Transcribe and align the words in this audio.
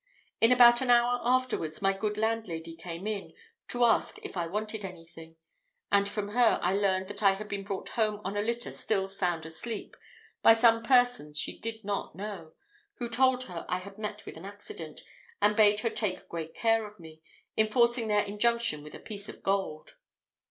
In 0.39 0.51
about 0.51 0.81
an 0.81 0.89
hour 0.89 1.19
afterwards, 1.23 1.79
my 1.79 1.93
good 1.93 2.17
landlady 2.17 2.75
came 2.75 3.05
in, 3.05 3.35
to 3.67 3.85
ask 3.85 4.17
if 4.23 4.35
I 4.35 4.47
wanted 4.47 4.83
anything; 4.83 5.35
and 5.91 6.09
from 6.09 6.29
her 6.29 6.59
I 6.63 6.73
learned 6.73 7.07
that 7.09 7.21
I 7.21 7.33
had 7.33 7.47
been 7.47 7.63
brought 7.63 7.89
home 7.89 8.19
on 8.23 8.35
a 8.35 8.41
litter 8.41 8.71
still 8.71 9.07
sound 9.07 9.45
asleep, 9.45 9.95
by 10.41 10.53
some 10.53 10.81
persons 10.81 11.37
she 11.37 11.59
did 11.59 11.83
not 11.83 12.15
know, 12.15 12.53
who 12.95 13.07
told 13.07 13.43
her 13.43 13.63
I 13.69 13.77
had 13.77 13.99
met 13.99 14.25
with 14.25 14.37
an 14.37 14.45
accident, 14.45 15.01
and 15.39 15.55
bade 15.55 15.81
her 15.81 15.89
take 15.91 16.27
great 16.27 16.55
care 16.55 16.87
of 16.87 16.99
me, 16.99 17.21
enforcing 17.55 18.07
their 18.07 18.23
injunction 18.23 18.81
with 18.81 18.95
a 18.95 18.99
piece 18.99 19.29
of 19.29 19.43
gold. 19.43 19.97